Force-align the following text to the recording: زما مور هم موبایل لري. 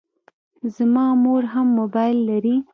زما 0.75 1.05
مور 1.23 1.43
هم 1.53 1.67
موبایل 1.79 2.17
لري. 2.29 2.55